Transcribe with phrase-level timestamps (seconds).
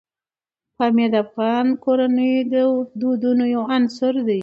[0.77, 4.39] پامیر د افغان کورنیو د دودونو یو عنصر دی.